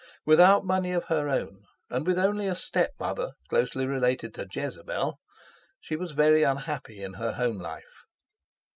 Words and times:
Without 0.25 0.65
money 0.65 0.93
of 0.93 1.03
her 1.09 1.29
own, 1.29 1.61
and 1.91 2.07
with 2.07 2.17
only 2.17 2.47
a 2.47 2.55
stepmother—closely 2.55 3.85
related 3.85 4.33
to 4.33 4.47
Jezebel—she 4.51 5.95
was 5.95 6.13
very 6.13 6.41
unhappy 6.41 7.03
in 7.03 7.13
her 7.21 7.33
home 7.33 7.59
life. 7.59 8.05